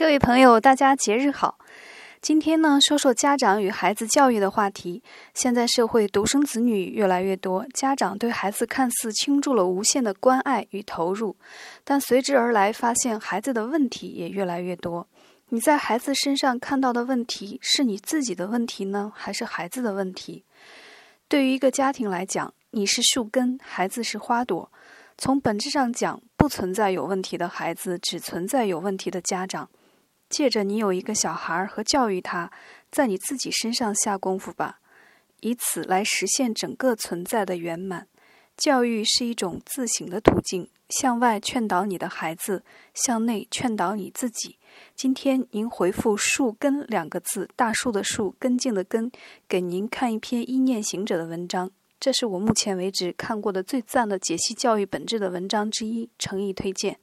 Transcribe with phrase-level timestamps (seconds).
[0.00, 1.58] 各位朋友，大家节日好！
[2.22, 5.02] 今天呢，说说家长与孩子教育的话题。
[5.34, 11.36] 现在社会独生子女越来越多，家长对孩子看似倾注了无限的关爱与投入，
[11.84, 15.06] 但随之而来，发现孩子的问题也越来越多。
[15.50, 20.44] 你在孩子身上看到的问题，是你自己的问题呢，还是孩子的问题？
[21.28, 24.72] 对于一个家庭来讲，你是树根，孩子是花朵。
[25.18, 29.68] 从本质上讲，不存在有问题的孩子，只存在有问题的家长。
[30.30, 32.50] 借着你有一个小孩和教育他，
[32.90, 34.78] 在你自己身上下功夫吧，
[35.40, 38.06] 以此来实现整个存在的圆满。
[38.56, 42.62] 教育是一种自省的途径，向外劝导你的孩子，
[42.94, 44.58] 向内劝导你自己。
[44.94, 49.10] 今天您回复“树根”两个字，大树的树，根茎的根，
[49.48, 51.70] 给您看一篇一念行者的文章。
[51.98, 56.98] 这是我目前为止看过的最赞的解析教育本质的文章之一，诚意推荐。